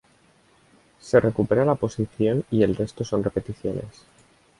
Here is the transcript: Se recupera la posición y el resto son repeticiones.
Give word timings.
Se 0.99 1.19
recupera 1.19 1.63
la 1.63 1.75
posición 1.75 2.43
y 2.49 2.63
el 2.63 2.75
resto 2.75 3.03
son 3.03 3.23
repeticiones. 3.23 4.07